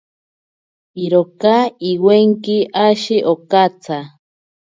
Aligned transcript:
Iroka 1.03 1.55
iwenki 1.91 2.57
ashi 2.85 3.17
okatsa. 3.33 3.97